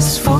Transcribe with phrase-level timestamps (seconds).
[0.00, 0.39] is for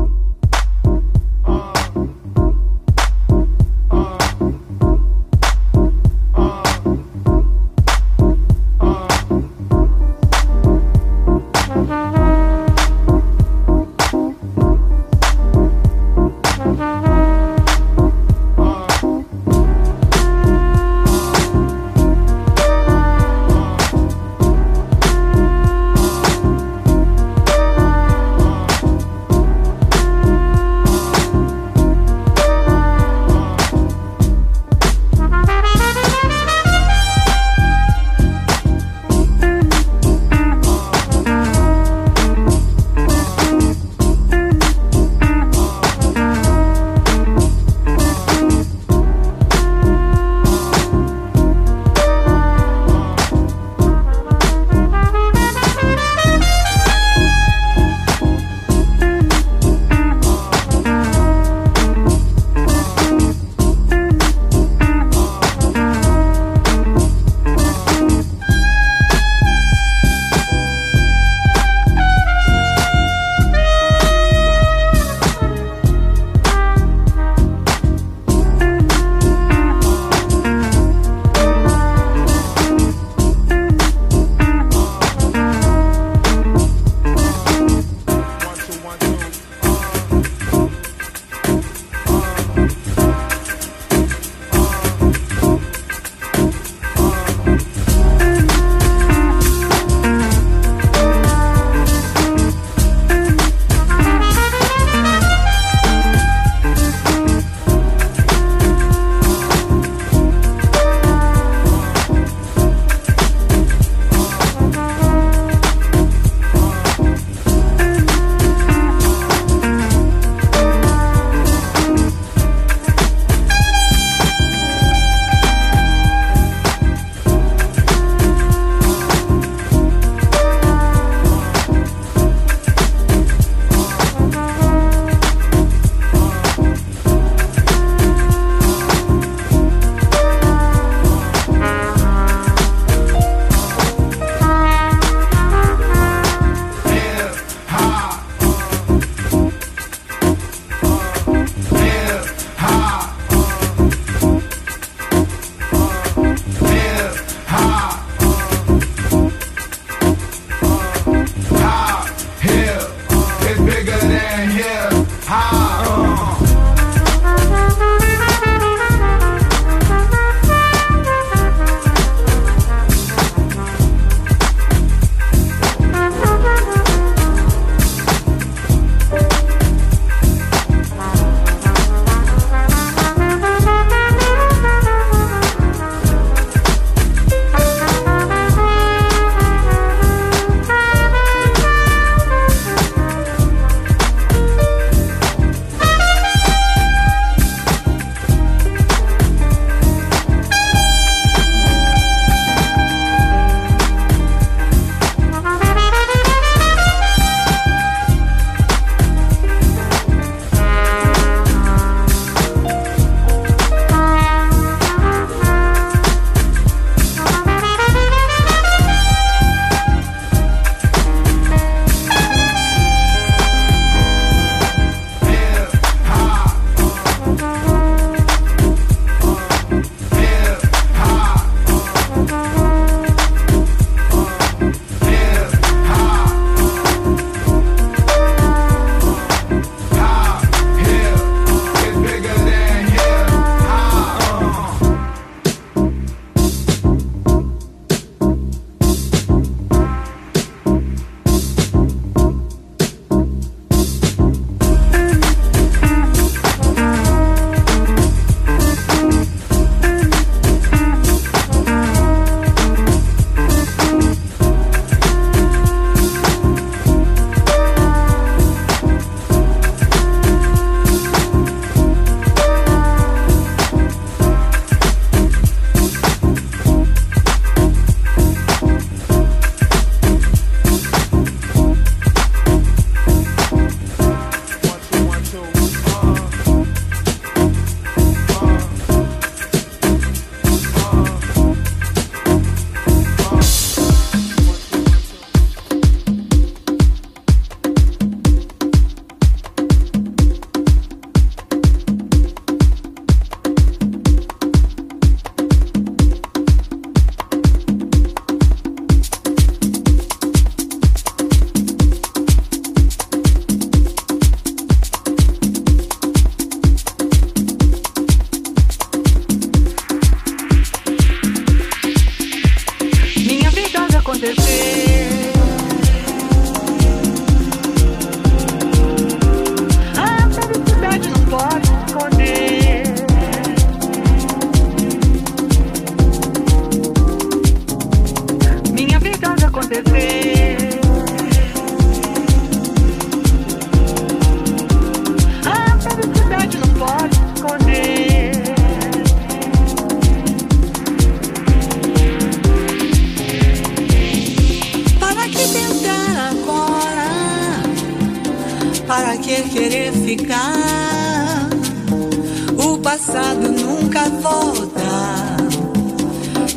[362.91, 364.81] Passado nunca volta.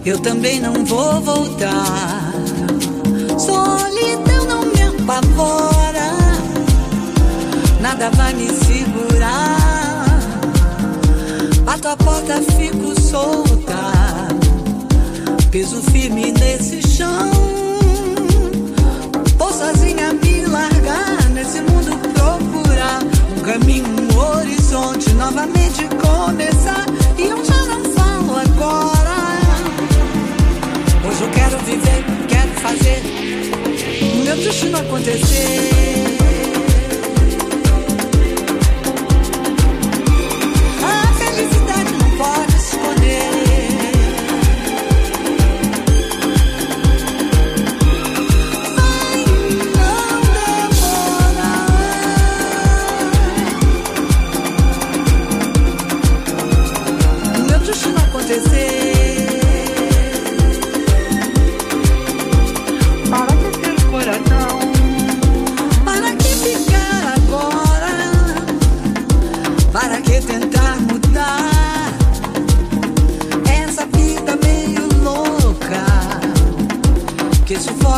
[0.04, 2.32] Eu também não vou voltar.
[3.38, 6.10] Solidão não me apavora.
[7.80, 10.04] Nada vai me segurar.
[11.68, 13.92] A porta, fico solta.
[15.52, 17.30] Peso firme nesse chão.
[19.38, 23.00] Vou sozinha me largar nesse mundo procurar
[23.36, 24.63] um caminho, um horizonte,
[25.14, 26.86] novamente começar.
[27.16, 29.14] E eu já não falo agora.
[31.06, 33.02] Hoje eu quero viver, quero fazer
[34.12, 36.23] o meu destino acontecer.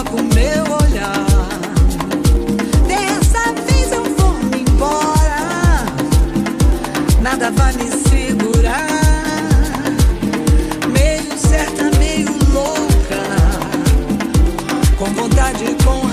[0.05, 1.27] O meu olhar?
[2.87, 5.87] Dessa vez eu vou me embora,
[7.23, 8.87] nada vai me segurar.
[10.93, 13.23] Meio certa, meio louca
[14.99, 16.06] com vontade com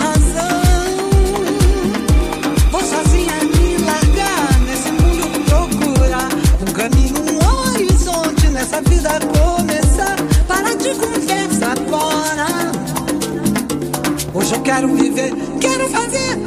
[14.44, 16.38] Hoje eu quero viver, quero fazer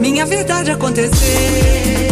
[0.00, 2.11] minha verdade acontecer.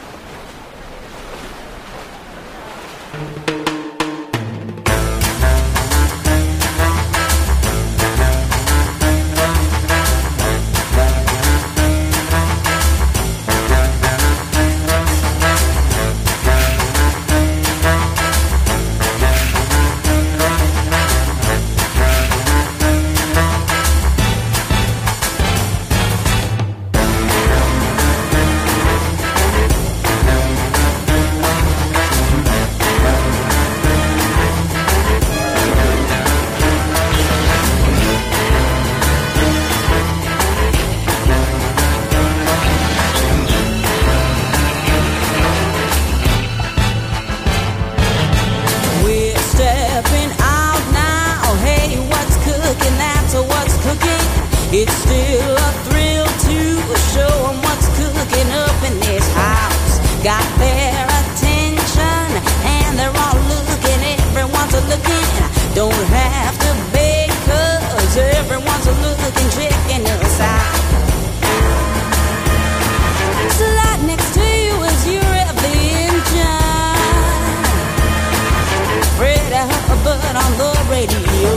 [81.01, 81.51] Radio.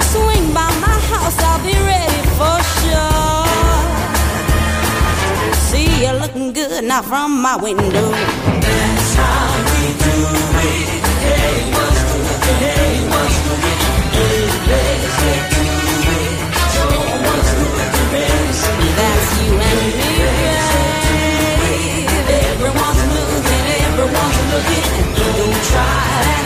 [0.00, 3.52] Swing by my house, I'll be ready for sure.
[5.68, 8.10] See you looking good now from my window.
[8.64, 10.16] That's how we do
[10.64, 10.88] it.
[11.28, 12.58] Hey, what's cooking?
[12.64, 13.80] Hey, what's cooking?
[14.16, 14.48] Hey,
[15.28, 15.48] it.
[18.96, 19.28] That's
[23.98, 24.98] everyone's looking.
[25.38, 26.37] Don't try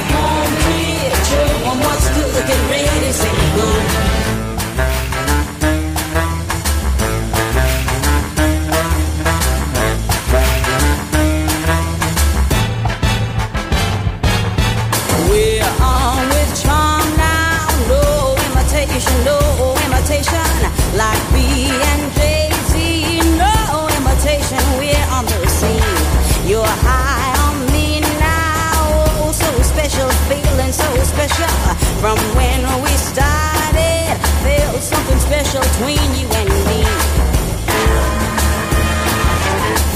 [29.92, 31.82] special, feeling so special.
[32.03, 36.83] From when we started, felt something special between you and me.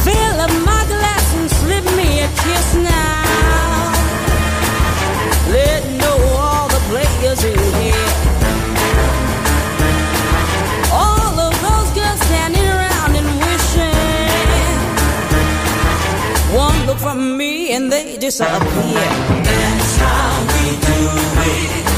[0.06, 3.90] Fill up my glass and slip me a kiss now.
[5.50, 8.10] Let know all the players in here.
[10.92, 14.78] All of those girls standing around and wishing.
[16.54, 19.08] One look from me and they disappear.
[19.42, 21.00] That's how we do
[21.50, 21.85] it.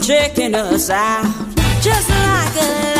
[0.00, 1.24] checking us out.
[1.80, 2.97] Just like a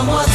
[0.00, 0.29] I'm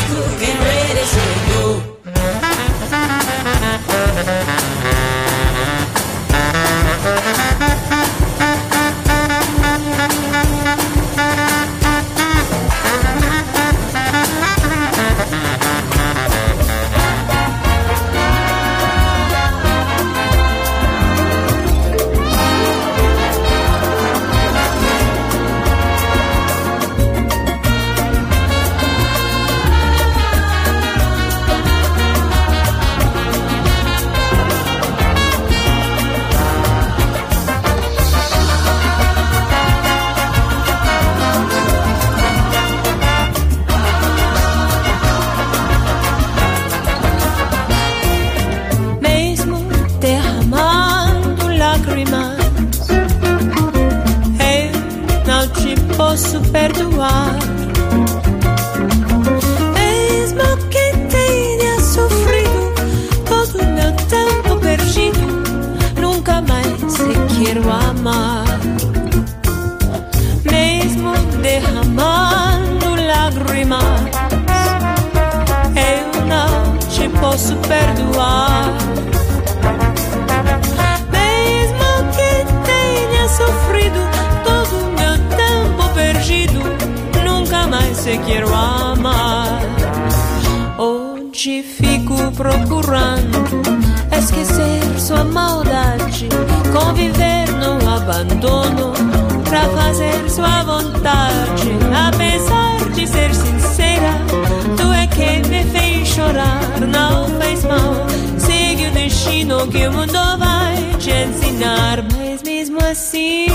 [107.10, 107.94] não fez mal.
[108.38, 113.48] Segue o destino que o mundo vai te ensinar, mas mesmo assim,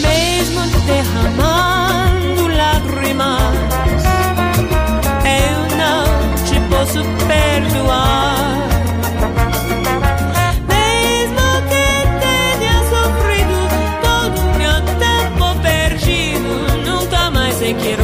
[0.00, 3.54] mesmo derramando lágrimas,
[5.40, 6.04] eu não
[6.46, 8.40] te posso perdoar.
[10.68, 11.40] Mesmo
[17.74, 17.96] que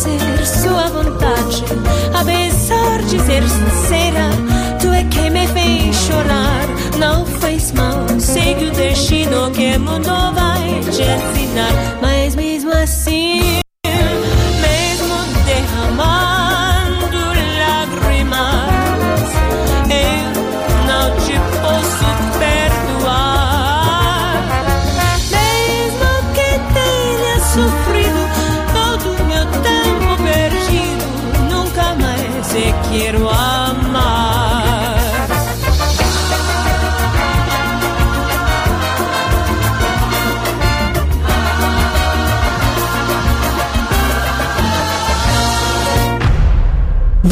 [0.00, 1.64] fazer sua vontade.
[2.14, 4.30] Apesar de ser sincera,
[4.80, 6.66] tu é quem me fez chorar,
[6.98, 8.06] não fez mal.
[8.18, 11.72] Segue o destino que o mundo vai te ensinar,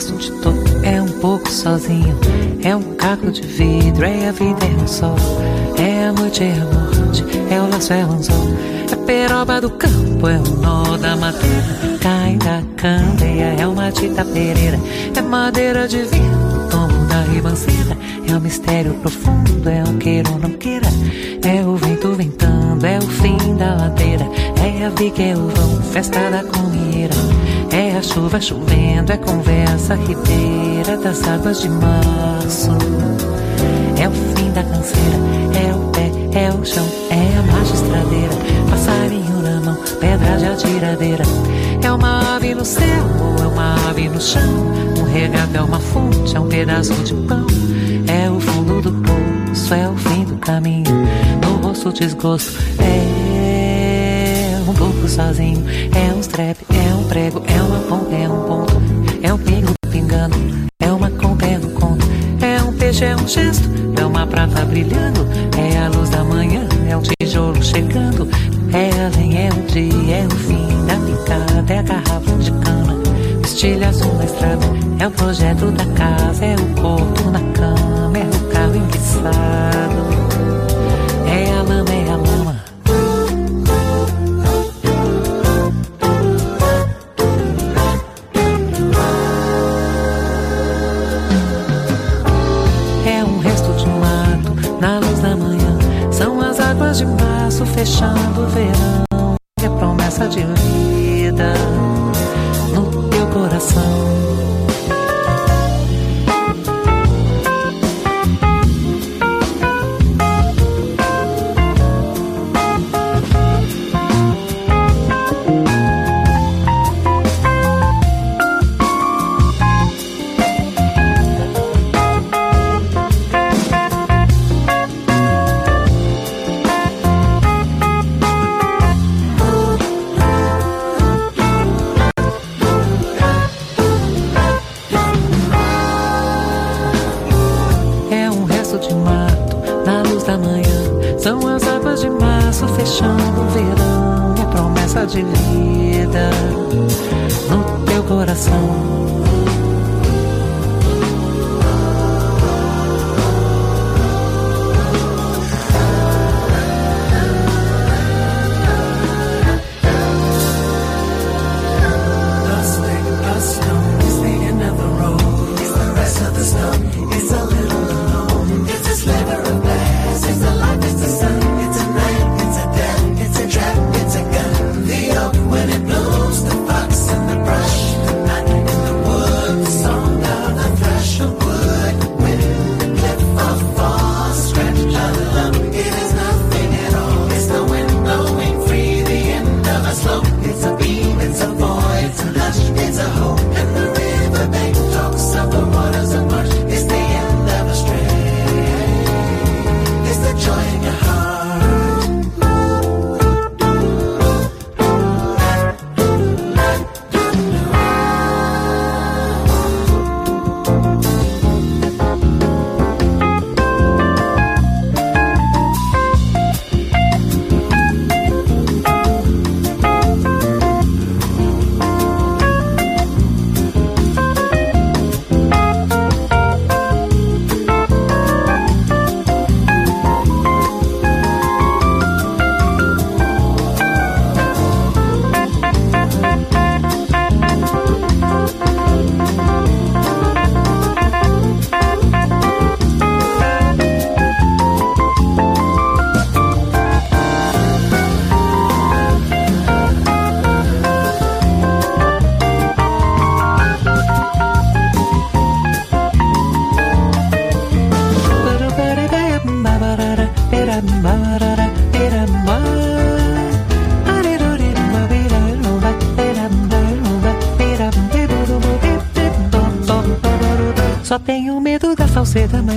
[0.00, 2.18] Resto de todo, é um pouco sozinho.
[2.62, 5.14] É um caco de vidro, é a vida, é um sol.
[5.76, 8.48] É a noite, é a morte, é o laço, é o anzol.
[8.90, 11.98] É peroba do campo, é o nó da madeira.
[12.00, 14.80] Cai da candeia, é uma tita pereira.
[15.14, 17.94] É madeira de vinho, tomo da ribanceira.
[18.26, 20.88] É um mistério profundo, é um queira ou não queira.
[21.44, 24.26] É o vento ventando, é o fim da ladeira.
[24.64, 27.39] É a viga, é o vão, festa da comieira.
[27.72, 32.70] É a chuva chovendo, é conversa ribeira das águas de março.
[34.00, 35.16] É o fim da canseira,
[35.54, 38.34] é o pé, é o chão, é a magistradeira.
[38.68, 41.24] Passarinho na mão, pedra de atiradeira.
[41.82, 44.72] É uma ave no céu, ou é uma ave no chão.
[44.98, 47.46] Um regato é uma fonte, é um pedaço de pão.
[48.08, 50.90] É o fundo do poço, é o fim do caminho.
[51.42, 53.29] No rosto desgosto, é
[55.10, 55.64] sozinho.
[55.94, 58.82] É um strep, é um prego, é uma ponta, é um ponto.
[59.22, 60.36] É um pingo pingando,
[60.78, 62.06] é uma conta, é um conto.
[62.40, 63.68] É um peixe, é um gesto,
[64.00, 65.26] é uma prata brilhando.
[65.58, 68.28] É a luz da manhã, é um tijolo chegando.
[68.72, 73.00] É além, é o dia, é o fim da picada, é a garrafa de cana.
[73.44, 74.66] Estilha azul na estrada,
[75.00, 79.76] é o projeto da casa, é o corpo na cama, é o carro enguiçado.
[79.76, 79.79] É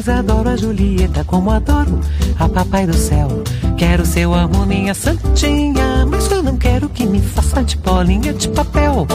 [0.06, 1.99] mas adoro a Julieta como adoro
[2.38, 3.28] a Papai do Céu.
[3.78, 8.49] Quero seu amor, minha santinha, mas eu não quero que me faça de bolinha de
[8.49, 9.08] papel.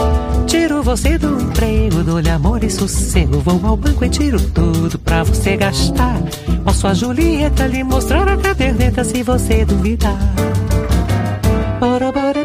[0.47, 3.39] Tiro você do emprego, dou-lhe amor e sossego.
[3.39, 6.19] Vou ao banco e tiro tudo pra você gastar.
[6.63, 10.17] Posso a Julieta lhe mostrar a caderneta se você duvidar.
[11.79, 12.39] Bora, bora,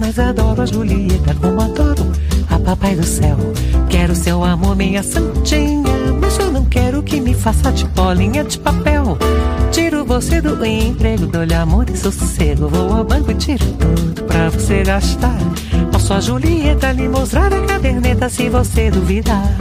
[0.00, 2.10] mas adoro a Julieta como adoro
[2.50, 3.36] a Papai do Céu.
[3.90, 8.58] Quero seu amor, minha santinha, mas eu não quero que me faça de bolinha de
[8.58, 9.18] papel.
[9.70, 12.68] Tiro você do emprego, dou-lhe amor e sossego.
[12.68, 15.38] Vou ao banco e tiro tudo pra você gastar.
[15.92, 19.54] Posso a Julieta lhe mostrar a caderneta se você duvidar.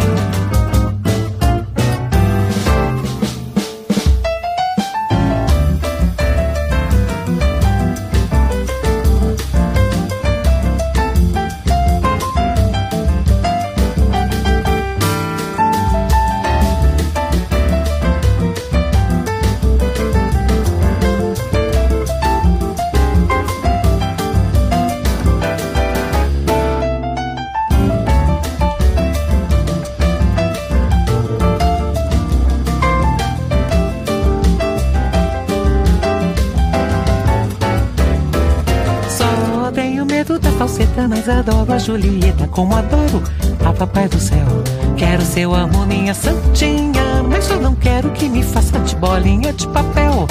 [41.83, 43.21] Julieta como adoro
[43.65, 44.47] a papai do céu.
[44.95, 49.67] Quero seu amor, minha santinha, mas só não quero que me faça de bolinha de
[49.67, 50.25] papel.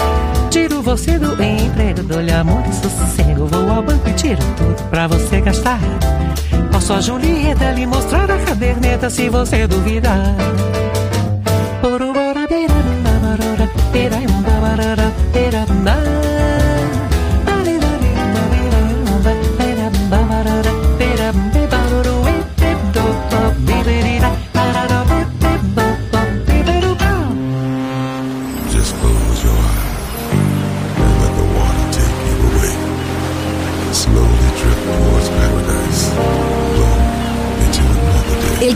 [0.49, 3.47] Tiro você do emprego, dou-lhe amor e sossego.
[3.47, 5.81] Vou ao banco e tiro tudo pra você gastar.
[6.73, 10.35] Posso a Julieta lhe mostrar a caderneta se você duvidar.